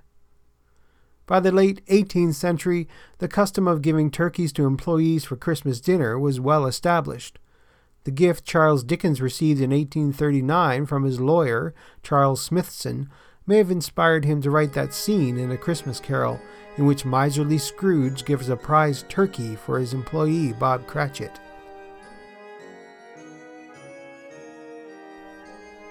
By 1.25 1.39
the 1.39 1.51
late 1.51 1.85
18th 1.85 2.33
century, 2.33 2.87
the 3.19 3.27
custom 3.27 3.67
of 3.67 3.83
giving 3.83 4.09
turkeys 4.09 4.51
to 4.53 4.65
employees 4.65 5.25
for 5.25 5.35
Christmas 5.35 5.79
dinner 5.79 6.17
was 6.17 6.39
well 6.39 6.65
established. 6.65 7.37
The 8.05 8.11
gift 8.11 8.45
Charles 8.45 8.83
Dickens 8.83 9.21
received 9.21 9.61
in 9.61 9.69
1839 9.69 10.87
from 10.87 11.03
his 11.03 11.19
lawyer, 11.19 11.75
Charles 12.01 12.41
Smithson, 12.41 13.09
may 13.49 13.57
have 13.57 13.71
inspired 13.71 14.23
him 14.23 14.39
to 14.43 14.51
write 14.51 14.73
that 14.73 14.93
scene 14.93 15.39
in 15.39 15.49
A 15.49 15.57
Christmas 15.57 15.99
Carol 15.99 16.39
in 16.77 16.85
which 16.85 17.03
miserly 17.03 17.57
Scrooge 17.57 18.23
gives 18.23 18.47
a 18.47 18.55
prize 18.55 19.05
turkey 19.09 19.55
for 19.55 19.79
his 19.79 19.91
employee, 19.91 20.53
Bob 20.53 20.85
Cratchit. 20.85 21.31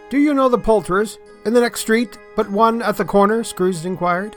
Do 0.08 0.18
you 0.18 0.34
know 0.34 0.48
the 0.48 0.56
Poulterers 0.56 1.18
in 1.46 1.52
the 1.52 1.60
next 1.60 1.80
street, 1.80 2.16
but 2.36 2.48
one 2.48 2.80
at 2.80 2.96
the 2.96 3.04
corner? 3.04 3.42
Scrooge 3.42 3.84
inquired. 3.84 4.36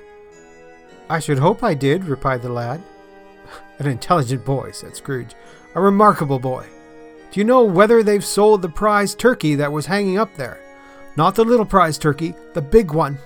I 1.08 1.20
should 1.20 1.38
hope 1.38 1.64
I 1.64 1.76
did, 1.76 2.06
replied 2.06 2.42
the 2.42 2.50
lad. 2.50 2.82
An 3.78 3.86
intelligent 3.86 4.44
boy, 4.44 4.72
said 4.72 4.96
Scrooge. 4.96 5.36
A 5.76 5.82
remarkable 5.82 6.40
boy. 6.40 6.66
Do 7.32 7.40
you 7.40 7.44
know 7.44 7.66
whether 7.66 8.02
they've 8.02 8.26
sold 8.26 8.64
the 8.64 8.70
prize 8.70 9.14
turkey 9.14 9.54
that 9.56 9.72
was 9.72 9.86
hanging 9.86 10.18
up 10.18 10.36
there? 10.38 10.60
Not 11.18 11.36
the 11.36 11.44
little 11.44 11.66
prize 11.66 11.98
turkey, 11.98 12.34
the 12.54 12.62
big 12.62 12.92
one. 12.92 13.18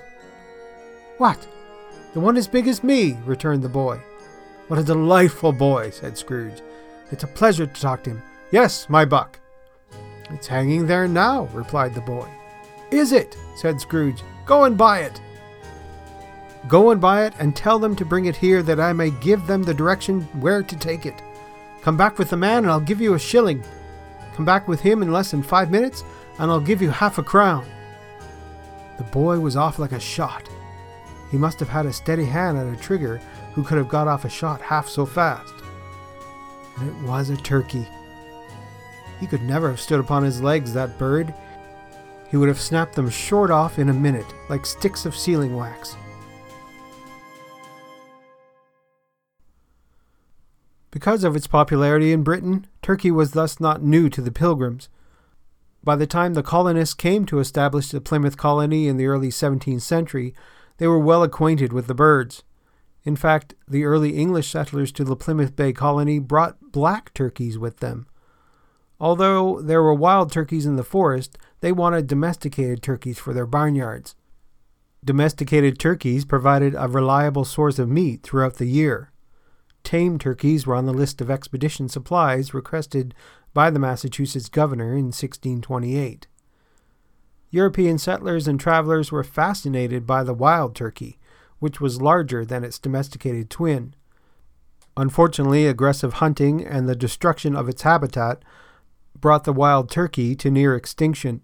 What? 1.17 1.47
The 2.13 2.19
one 2.19 2.37
as 2.37 2.47
big 2.47 2.67
as 2.67 2.83
me, 2.83 3.17
returned 3.25 3.61
the 3.61 3.69
boy. 3.69 3.99
What 4.67 4.79
a 4.79 4.83
delightful 4.83 5.51
boy, 5.51 5.91
said 5.91 6.17
Scrooge. 6.17 6.61
It's 7.11 7.23
a 7.23 7.27
pleasure 7.27 7.67
to 7.67 7.81
talk 7.81 8.03
to 8.03 8.11
him. 8.11 8.23
Yes, 8.51 8.89
my 8.89 9.05
buck. 9.05 9.39
It's 10.31 10.47
hanging 10.47 10.87
there 10.87 11.07
now, 11.07 11.45
replied 11.53 11.93
the 11.93 12.01
boy. 12.01 12.27
Is 12.89 13.11
it? 13.11 13.37
said 13.57 13.79
Scrooge. 13.79 14.23
Go 14.45 14.63
and 14.63 14.77
buy 14.77 15.01
it. 15.01 15.21
Go 16.67 16.89
and 16.89 16.99
buy 16.99 17.25
it, 17.25 17.33
and 17.37 17.55
tell 17.55 17.77
them 17.77 17.95
to 17.95 18.05
bring 18.05 18.25
it 18.25 18.35
here 18.35 18.63
that 18.63 18.79
I 18.79 18.91
may 18.93 19.11
give 19.11 19.45
them 19.45 19.61
the 19.61 19.73
direction 19.73 20.21
where 20.39 20.63
to 20.63 20.75
take 20.75 21.05
it. 21.05 21.21
Come 21.81 21.95
back 21.95 22.17
with 22.17 22.31
the 22.31 22.37
man, 22.37 22.63
and 22.63 22.71
I'll 22.71 22.79
give 22.79 22.99
you 22.99 23.13
a 23.13 23.19
shilling. 23.19 23.63
Come 24.33 24.45
back 24.45 24.67
with 24.67 24.81
him 24.81 25.03
in 25.03 25.11
less 25.11 25.29
than 25.29 25.43
five 25.43 25.69
minutes, 25.69 26.03
and 26.39 26.51
I'll 26.51 26.59
give 26.59 26.81
you 26.81 26.89
half 26.89 27.17
a 27.17 27.23
crown. 27.23 27.65
The 28.97 29.03
boy 29.03 29.39
was 29.39 29.55
off 29.55 29.79
like 29.79 29.91
a 29.91 29.99
shot. 29.99 30.49
He 31.31 31.37
must 31.37 31.59
have 31.59 31.69
had 31.69 31.85
a 31.85 31.93
steady 31.93 32.25
hand 32.25 32.57
at 32.57 32.67
a 32.67 32.81
trigger 32.81 33.19
who 33.53 33.63
could 33.63 33.77
have 33.77 33.89
got 33.89 34.07
off 34.07 34.25
a 34.25 34.29
shot 34.29 34.61
half 34.61 34.87
so 34.87 35.05
fast. 35.05 35.53
And 36.77 36.89
it 36.89 37.07
was 37.07 37.29
a 37.29 37.37
turkey. 37.37 37.87
He 39.19 39.27
could 39.27 39.43
never 39.43 39.69
have 39.69 39.79
stood 39.79 39.99
upon 39.99 40.23
his 40.23 40.41
legs, 40.41 40.73
that 40.73 40.97
bird. 40.97 41.33
He 42.29 42.37
would 42.37 42.49
have 42.49 42.59
snapped 42.59 42.95
them 42.95 43.09
short 43.09 43.49
off 43.49 43.79
in 43.79 43.89
a 43.89 43.93
minute, 43.93 44.25
like 44.49 44.65
sticks 44.65 45.05
of 45.05 45.15
sealing 45.15 45.55
wax. 45.55 45.95
Because 50.91 51.23
of 51.23 51.35
its 51.35 51.47
popularity 51.47 52.13
in 52.13 52.23
Britain, 52.23 52.67
turkey 52.81 53.11
was 53.11 53.31
thus 53.31 53.59
not 53.59 53.83
new 53.83 54.09
to 54.09 54.21
the 54.21 54.31
pilgrims. 54.31 54.89
By 55.85 55.95
the 55.95 56.07
time 56.07 56.33
the 56.33 56.41
colonists 56.41 56.95
came 56.95 57.27
to 57.27 57.37
establish 57.37 57.89
the 57.89 58.01
Plymouth 58.01 58.37
colony 58.37 58.87
in 58.87 58.97
the 58.97 59.05
early 59.05 59.29
17th 59.29 59.83
century, 59.83 60.33
they 60.77 60.87
were 60.87 60.99
well 60.99 61.21
acquainted 61.21 61.71
with 61.71 61.85
the 61.85 61.93
birds. 61.93 62.43
In 63.03 63.15
fact, 63.15 63.53
the 63.67 63.85
early 63.85 64.17
English 64.17 64.49
settlers 64.49 64.91
to 64.93 65.03
the 65.03 65.15
Plymouth 65.15 65.55
Bay 65.55 65.71
colony 65.71 66.17
brought 66.17 66.71
black 66.71 67.13
turkeys 67.13 67.59
with 67.59 67.77
them. 67.77 68.07
Although 68.99 69.61
there 69.61 69.83
were 69.83 69.93
wild 69.93 70.31
turkeys 70.31 70.65
in 70.65 70.75
the 70.75 70.83
forest, 70.83 71.37
they 71.61 71.71
wanted 71.71 72.07
domesticated 72.07 72.81
turkeys 72.81 73.19
for 73.19 73.31
their 73.33 73.45
barnyards. 73.45 74.15
Domesticated 75.03 75.77
turkeys 75.77 76.25
provided 76.25 76.73
a 76.75 76.87
reliable 76.87 77.45
source 77.45 77.77
of 77.77 77.89
meat 77.89 78.23
throughout 78.23 78.55
the 78.55 78.65
year. 78.65 79.11
Tame 79.83 80.17
turkeys 80.17 80.65
were 80.65 80.75
on 80.75 80.87
the 80.87 80.93
list 80.93 81.21
of 81.21 81.29
expedition 81.29 81.87
supplies 81.87 82.55
requested 82.55 83.13
by 83.55 83.69
the 83.69 83.79
Massachusetts 83.79 84.49
governor 84.49 84.91
in 84.91 85.05
1628. 85.05 86.27
European 87.51 87.97
settlers 87.97 88.49
and 88.49 88.59
travelers 88.59 89.13
were 89.13 89.23
fascinated 89.23 90.05
by 90.05 90.25
the 90.25 90.33
wild 90.33 90.75
turkey, 90.75 91.17
which 91.59 91.79
was 91.79 92.01
larger 92.01 92.43
than 92.43 92.65
its 92.65 92.77
domesticated 92.77 93.49
twin. 93.49 93.95
Unfortunately, 94.97 95.65
aggressive 95.67 96.15
hunting 96.15 96.65
and 96.65 96.87
the 96.87 96.97
destruction 96.97 97.55
of 97.55 97.69
its 97.69 97.83
habitat 97.83 98.43
brought 99.17 99.45
the 99.45 99.53
wild 99.53 99.89
turkey 99.89 100.35
to 100.35 100.51
near 100.51 100.75
extinction. 100.75 101.41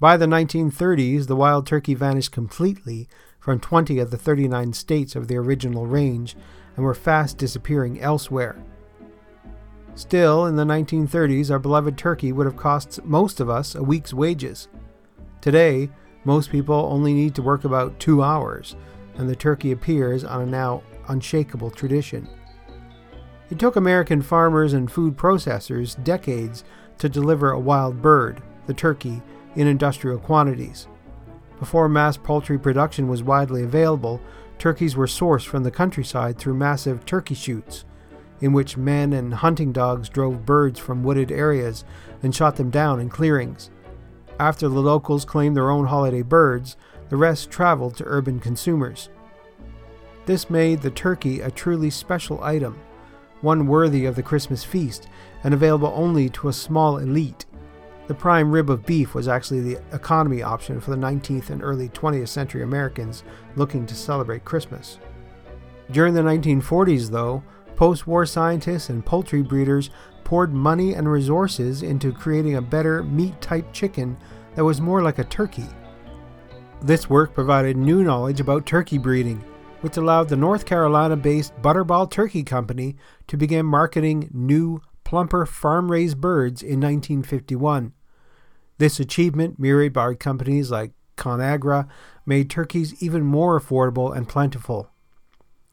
By 0.00 0.16
the 0.16 0.26
1930s, 0.26 1.28
the 1.28 1.36
wild 1.36 1.64
turkey 1.64 1.94
vanished 1.94 2.32
completely 2.32 3.08
from 3.38 3.60
20 3.60 4.00
of 4.00 4.10
the 4.10 4.18
39 4.18 4.72
states 4.72 5.14
of 5.14 5.28
the 5.28 5.36
original 5.36 5.86
range 5.86 6.36
and 6.74 6.84
were 6.84 6.92
fast 6.92 7.38
disappearing 7.38 8.00
elsewhere. 8.00 8.60
Still, 9.94 10.46
in 10.46 10.56
the 10.56 10.64
1930s, 10.64 11.50
our 11.50 11.58
beloved 11.58 11.98
turkey 11.98 12.32
would 12.32 12.46
have 12.46 12.56
cost 12.56 13.04
most 13.04 13.40
of 13.40 13.50
us 13.50 13.74
a 13.74 13.82
week's 13.82 14.14
wages. 14.14 14.68
Today, 15.40 15.90
most 16.24 16.50
people 16.50 16.88
only 16.90 17.12
need 17.12 17.34
to 17.34 17.42
work 17.42 17.64
about 17.64 17.98
two 17.98 18.22
hours, 18.22 18.76
and 19.16 19.28
the 19.28 19.36
turkey 19.36 19.72
appears 19.72 20.24
on 20.24 20.42
a 20.42 20.46
now 20.46 20.82
unshakable 21.08 21.70
tradition. 21.70 22.28
It 23.50 23.58
took 23.58 23.76
American 23.76 24.22
farmers 24.22 24.74
and 24.74 24.90
food 24.90 25.16
processors 25.16 26.02
decades 26.04 26.62
to 26.98 27.08
deliver 27.08 27.50
a 27.50 27.58
wild 27.58 28.00
bird, 28.00 28.42
the 28.66 28.74
turkey, 28.74 29.20
in 29.56 29.66
industrial 29.66 30.18
quantities. 30.18 30.86
Before 31.58 31.88
mass 31.88 32.16
poultry 32.16 32.58
production 32.58 33.08
was 33.08 33.22
widely 33.22 33.64
available, 33.64 34.20
turkeys 34.58 34.94
were 34.94 35.06
sourced 35.06 35.44
from 35.44 35.64
the 35.64 35.70
countryside 35.70 36.38
through 36.38 36.54
massive 36.54 37.04
turkey 37.04 37.34
shoots, 37.34 37.84
in 38.40 38.52
which 38.52 38.76
men 38.76 39.12
and 39.12 39.34
hunting 39.34 39.72
dogs 39.72 40.08
drove 40.08 40.46
birds 40.46 40.78
from 40.78 41.02
wooded 41.02 41.30
areas 41.30 41.84
and 42.22 42.34
shot 42.34 42.56
them 42.56 42.70
down 42.70 43.00
in 43.00 43.08
clearings. 43.08 43.70
After 44.38 44.68
the 44.68 44.80
locals 44.80 45.24
claimed 45.24 45.56
their 45.56 45.70
own 45.70 45.86
holiday 45.86 46.22
birds, 46.22 46.76
the 47.10 47.16
rest 47.16 47.50
traveled 47.50 47.96
to 47.96 48.04
urban 48.06 48.40
consumers. 48.40 49.10
This 50.26 50.48
made 50.48 50.80
the 50.80 50.90
turkey 50.90 51.40
a 51.40 51.50
truly 51.50 51.90
special 51.90 52.42
item, 52.42 52.78
one 53.40 53.66
worthy 53.66 54.04
of 54.04 54.16
the 54.16 54.22
Christmas 54.22 54.64
feast 54.64 55.08
and 55.42 55.52
available 55.52 55.92
only 55.94 56.28
to 56.30 56.48
a 56.48 56.52
small 56.52 56.98
elite. 56.98 57.46
The 58.06 58.14
prime 58.14 58.50
rib 58.50 58.70
of 58.70 58.86
beef 58.86 59.14
was 59.14 59.28
actually 59.28 59.60
the 59.60 59.80
economy 59.92 60.42
option 60.42 60.80
for 60.80 60.90
the 60.90 60.96
19th 60.96 61.50
and 61.50 61.62
early 61.62 61.88
20th 61.90 62.28
century 62.28 62.62
Americans 62.62 63.22
looking 63.56 63.86
to 63.86 63.94
celebrate 63.94 64.44
Christmas. 64.44 64.98
During 65.90 66.14
the 66.14 66.22
1940s, 66.22 67.10
though, 67.10 67.42
post 67.80 68.06
war 68.06 68.26
scientists 68.26 68.90
and 68.90 69.06
poultry 69.06 69.40
breeders 69.40 69.88
poured 70.22 70.52
money 70.52 70.92
and 70.92 71.10
resources 71.10 71.82
into 71.82 72.12
creating 72.12 72.56
a 72.56 72.60
better 72.60 73.02
meat 73.04 73.40
type 73.40 73.72
chicken 73.72 74.18
that 74.54 74.62
was 74.62 74.82
more 74.82 75.00
like 75.00 75.18
a 75.18 75.24
turkey. 75.24 75.64
This 76.82 77.08
work 77.08 77.32
provided 77.32 77.78
new 77.78 78.04
knowledge 78.04 78.38
about 78.38 78.66
turkey 78.66 78.98
breeding, 78.98 79.42
which 79.80 79.96
allowed 79.96 80.28
the 80.28 80.36
North 80.36 80.66
Carolina 80.66 81.16
based 81.16 81.56
Butterball 81.62 82.10
Turkey 82.10 82.42
Company 82.42 82.96
to 83.28 83.38
begin 83.38 83.64
marketing 83.64 84.28
new, 84.30 84.82
plumper 85.02 85.46
farm 85.46 85.90
raised 85.90 86.20
birds 86.20 86.62
in 86.62 86.82
1951. 86.82 87.94
This 88.76 89.00
achievement, 89.00 89.58
mirrored 89.58 89.94
by 89.94 90.12
companies 90.16 90.70
like 90.70 90.92
ConAgra, 91.16 91.88
made 92.26 92.50
turkeys 92.50 93.02
even 93.02 93.22
more 93.24 93.58
affordable 93.58 94.14
and 94.14 94.28
plentiful. 94.28 94.90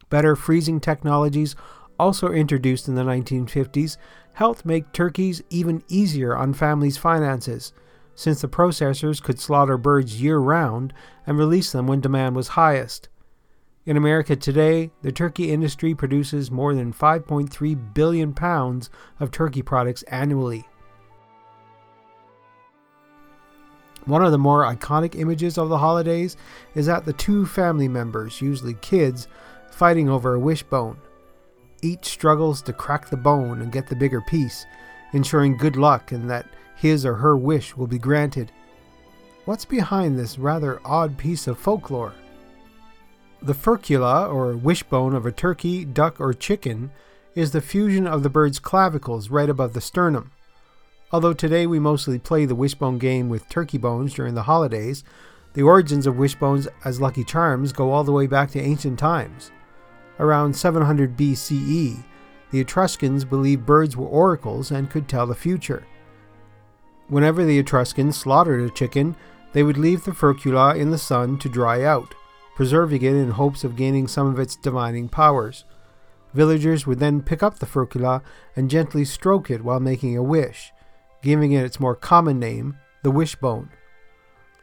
Better 0.10 0.38
freezing 0.38 0.80
technologies, 0.80 1.54
also 2.00 2.32
introduced 2.32 2.88
in 2.88 2.96
the 2.96 3.04
1950s, 3.04 3.98
helped 4.34 4.66
make 4.66 4.92
turkeys 4.92 5.42
even 5.50 5.84
easier 5.88 6.36
on 6.36 6.54
families' 6.54 6.98
finances 6.98 7.74
since 8.14 8.42
the 8.42 8.48
processors 8.48 9.22
could 9.22 9.40
slaughter 9.40 9.78
birds 9.78 10.22
year 10.22 10.40
round 10.40 10.92
and 11.26 11.38
release 11.38 11.72
them 11.72 11.86
when 11.86 12.02
demand 12.02 12.36
was 12.36 12.50
highest. 12.50 13.10
In 13.86 13.96
America 13.96 14.36
today, 14.36 14.92
the 15.02 15.12
turkey 15.12 15.52
industry 15.52 15.96
produces 15.96 16.52
more 16.52 16.74
than 16.74 16.92
5.3 16.92 17.94
billion 17.94 18.34
pounds 18.34 18.90
of 19.20 19.32
turkey 19.32 19.62
products 19.62 20.04
annually. 20.04 20.68
One 24.06 24.26
of 24.26 24.32
the 24.32 24.38
more 24.38 24.64
iconic 24.64 25.20
images 25.20 25.58
of 25.58 25.70
the 25.70 25.78
holidays 25.78 26.38
is 26.76 26.88
that 26.88 27.06
the 27.06 27.14
two 27.14 27.46
family 27.46 27.88
members, 27.88 28.42
usually 28.42 28.74
kids, 28.76 29.28
fighting 29.70 30.10
over 30.10 30.34
a 30.34 30.40
wishbone. 30.40 30.98
Each 31.82 32.06
struggles 32.06 32.62
to 32.64 32.74
crack 32.74 33.10
the 33.10 33.18
bone 33.18 33.62
and 33.62 33.72
get 33.72 33.88
the 33.88 33.96
bigger 33.96 34.22
piece, 34.22 34.66
ensuring 35.14 35.58
good 35.58 35.76
luck 35.76 36.12
and 36.12 36.30
that 36.30 36.48
his 36.76 37.06
or 37.06 37.16
her 37.16 37.38
wish 37.38 37.76
will 37.76 37.88
be 37.88 38.00
granted. 38.00 38.52
What's 39.46 39.66
behind 39.66 40.18
this 40.18 40.38
rather 40.38 40.82
odd 40.84 41.18
piece 41.18 41.48
of 41.48 41.58
folklore? 41.58 42.14
The 43.42 43.54
furcula, 43.54 44.34
or 44.34 44.58
wishbone 44.58 45.14
of 45.14 45.26
a 45.26 45.32
turkey, 45.32 45.86
duck, 45.86 46.20
or 46.20 46.34
chicken, 46.34 46.92
is 47.36 47.52
the 47.52 47.62
fusion 47.62 48.08
of 48.08 48.24
the 48.24 48.30
bird's 48.30 48.60
clavicles 48.60 49.30
right 49.30 49.50
above 49.50 49.74
the 49.74 49.82
sternum. 49.82 50.32
Although 51.12 51.34
today 51.34 51.68
we 51.68 51.80
mostly 51.80 52.20
play 52.20 52.46
the 52.46 52.56
wishbone 52.56 52.98
game 52.98 53.30
with 53.30 53.48
turkey 53.48 53.78
bones 53.78 54.16
during 54.16 54.34
the 54.34 54.44
holidays, 54.44 55.04
the 55.54 55.62
origins 55.62 56.08
of 56.08 56.18
wishbones 56.18 56.68
as 56.84 57.00
lucky 57.00 57.24
charms 57.24 57.72
go 57.72 57.92
all 57.92 58.04
the 58.04 58.12
way 58.12 58.28
back 58.28 58.52
to 58.52 58.60
ancient 58.60 59.00
times. 59.00 59.52
Around 60.20 60.56
700 60.56 61.16
BCE, 61.16 62.04
the 62.52 62.60
Etruscans 62.60 63.26
believed 63.26 63.66
birds 63.66 63.96
were 63.96 64.08
oracles 64.08 64.72
and 64.72 64.90
could 64.90 65.08
tell 65.08 65.28
the 65.28 65.36
future. 65.36 65.86
Whenever 67.08 67.46
the 67.46 67.60
Etruscans 67.60 68.18
slaughtered 68.18 68.62
a 68.62 68.74
chicken, 68.74 69.16
they 69.54 69.64
would 69.64 69.78
leave 69.78 70.04
the 70.04 70.12
furcula 70.12 70.76
in 70.76 70.92
the 70.92 70.98
sun 70.98 71.38
to 71.40 71.50
dry 71.50 71.84
out, 71.84 72.16
preserving 72.56 73.02
it 73.02 73.14
in 73.14 73.32
hopes 73.32 73.64
of 73.64 73.76
gaining 73.76 74.08
some 74.08 74.28
of 74.28 74.40
its 74.40 74.56
divining 74.56 75.08
powers. 75.08 75.64
Villagers 76.34 76.86
would 76.86 77.00
then 77.00 77.22
pick 77.22 77.42
up 77.42 77.60
the 77.60 77.66
furcula 77.66 78.22
and 78.56 78.70
gently 78.70 79.06
stroke 79.06 79.50
it 79.50 79.64
while 79.64 79.80
making 79.80 80.18
a 80.18 80.24
wish, 80.24 80.72
giving 81.22 81.52
it 81.52 81.64
its 81.64 81.80
more 81.80 81.96
common 81.96 82.40
name, 82.40 82.78
the 83.04 83.12
wishbone. 83.12 83.70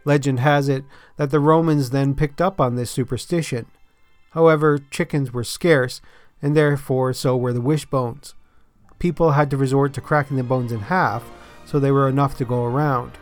Legend 0.04 0.40
has 0.40 0.68
it 0.68 0.84
that 1.16 1.30
the 1.30 1.40
Romans 1.40 1.90
then 1.90 2.14
picked 2.14 2.40
up 2.40 2.60
on 2.60 2.74
this 2.74 2.90
superstition. 2.90 3.66
However, 4.34 4.78
chickens 4.90 5.32
were 5.32 5.44
scarce, 5.44 6.00
and 6.42 6.56
therefore 6.56 7.12
so 7.12 7.36
were 7.36 7.52
the 7.52 7.60
wishbones. 7.60 8.34
People 8.98 9.32
had 9.32 9.50
to 9.50 9.56
resort 9.56 9.92
to 9.94 10.00
cracking 10.00 10.36
the 10.36 10.42
bones 10.42 10.72
in 10.72 10.80
half 10.80 11.24
so 11.64 11.78
they 11.78 11.90
were 11.90 12.08
enough 12.08 12.36
to 12.38 12.44
go 12.44 12.64
around. 12.64 13.12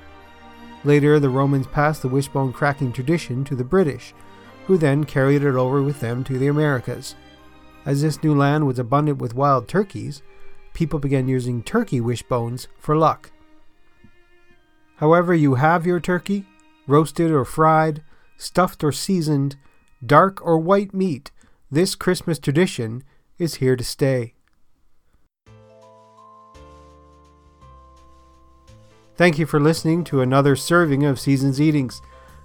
Later, 0.84 1.20
the 1.20 1.30
Romans 1.30 1.66
passed 1.66 2.02
the 2.02 2.08
wishbone 2.08 2.52
cracking 2.52 2.92
tradition 2.92 3.44
to 3.44 3.54
the 3.54 3.64
British, 3.64 4.14
who 4.66 4.76
then 4.76 5.04
carried 5.04 5.42
it 5.42 5.54
over 5.54 5.82
with 5.82 6.00
them 6.00 6.24
to 6.24 6.38
the 6.38 6.48
Americas. 6.48 7.14
As 7.84 8.02
this 8.02 8.22
new 8.22 8.34
land 8.34 8.66
was 8.66 8.78
abundant 8.78 9.18
with 9.18 9.34
wild 9.34 9.68
turkeys, 9.68 10.22
people 10.72 10.98
began 10.98 11.28
using 11.28 11.62
turkey 11.62 12.00
wishbones 12.00 12.68
for 12.78 12.96
luck. 12.96 13.30
However, 14.96 15.34
you 15.34 15.56
have 15.56 15.86
your 15.86 16.00
turkey, 16.00 16.46
roasted 16.86 17.30
or 17.30 17.44
fried, 17.44 18.02
stuffed 18.36 18.82
or 18.84 18.92
seasoned, 18.92 19.56
dark 20.04 20.44
or 20.44 20.58
white 20.58 20.92
meat, 20.92 21.30
this 21.70 21.94
Christmas 21.94 22.38
tradition 22.38 23.02
is 23.38 23.56
here 23.56 23.76
to 23.76 23.84
stay. 23.84 24.34
Thank 29.14 29.38
you 29.38 29.46
for 29.46 29.60
listening 29.60 30.04
to 30.04 30.20
another 30.20 30.56
serving 30.56 31.04
of 31.04 31.20
Seasons 31.20 31.60
Eatings. 31.60 32.00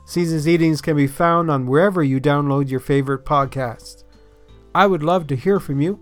Seasons 0.05 0.47
Eatings 0.47 0.81
can 0.81 0.95
be 0.95 1.07
found 1.07 1.49
on 1.49 1.65
wherever 1.65 2.03
you 2.03 2.19
download 2.19 2.69
your 2.69 2.79
favorite 2.79 3.25
podcasts. 3.25 4.03
I 4.75 4.85
would 4.85 5.01
love 5.01 5.27
to 5.27 5.35
hear 5.35 5.59
from 5.59 5.81
you. 5.81 5.99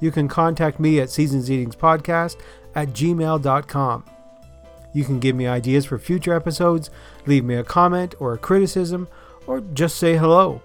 You 0.00 0.10
can 0.10 0.28
contact 0.28 0.78
me 0.78 1.00
at 1.00 1.10
Seasons 1.10 1.50
Eatings 1.50 1.76
Podcast 1.76 2.36
at 2.74 2.88
gmail.com. 2.88 4.04
You 4.92 5.04
can 5.04 5.18
give 5.18 5.36
me 5.36 5.46
ideas 5.46 5.86
for 5.86 5.98
future 5.98 6.34
episodes, 6.34 6.90
leave 7.26 7.44
me 7.44 7.54
a 7.54 7.64
comment 7.64 8.14
or 8.18 8.34
a 8.34 8.38
criticism, 8.38 9.08
or 9.46 9.60
just 9.60 9.96
say 9.96 10.16
hello. 10.16 10.62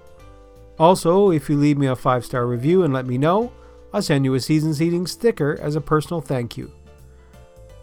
Also, 0.80 1.32
if 1.32 1.50
you 1.50 1.58
leave 1.58 1.78
me 1.78 1.88
a 1.88 1.96
five 1.96 2.26
star 2.26 2.48
review 2.48 2.84
and 2.84 2.94
let 2.94 3.06
me 3.06 3.18
know, 3.18 3.52
I'll 3.94 4.02
send 4.02 4.26
you 4.26 4.34
a 4.34 4.40
Seasons 4.40 4.82
Eating 4.82 5.06
sticker 5.06 5.60
as 5.62 5.76
a 5.76 5.82
personal 5.82 6.22
thank 6.22 6.58
you. 6.58 6.72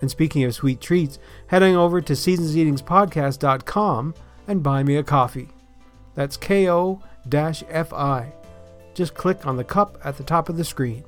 And 0.00 0.10
speaking 0.10 0.44
of 0.44 0.54
sweet 0.54 0.80
treats, 0.80 1.18
heading 1.48 1.76
over 1.76 2.00
to 2.00 2.14
seasonseatingspodcast.com 2.14 4.14
and 4.48 4.62
buy 4.62 4.82
me 4.82 4.96
a 4.96 5.02
coffee. 5.02 5.48
That's 6.14 6.36
ko 6.36 7.02
fi. 7.30 8.32
Just 8.94 9.14
click 9.14 9.46
on 9.46 9.56
the 9.56 9.64
cup 9.64 9.98
at 10.04 10.16
the 10.16 10.24
top 10.24 10.48
of 10.48 10.56
the 10.56 10.64
screen. 10.64 11.04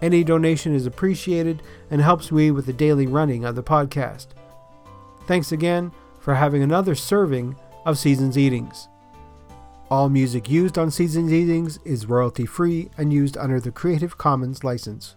Any 0.00 0.24
donation 0.24 0.74
is 0.74 0.86
appreciated 0.86 1.62
and 1.90 2.00
helps 2.00 2.30
me 2.30 2.50
with 2.50 2.66
the 2.66 2.72
daily 2.72 3.06
running 3.06 3.44
of 3.44 3.56
the 3.56 3.62
podcast. 3.62 4.28
Thanks 5.26 5.52
again 5.52 5.92
for 6.20 6.34
having 6.34 6.62
another 6.62 6.94
serving 6.94 7.56
of 7.84 7.98
Seasons 7.98 8.38
Eatings. 8.38 8.89
All 9.90 10.08
music 10.08 10.48
used 10.48 10.78
on 10.78 10.92
Seasons 10.92 11.32
Eatings 11.32 11.80
is 11.84 12.06
royalty 12.06 12.46
free 12.46 12.90
and 12.96 13.12
used 13.12 13.36
under 13.36 13.58
the 13.58 13.72
Creative 13.72 14.16
Commons 14.16 14.62
license. 14.62 15.16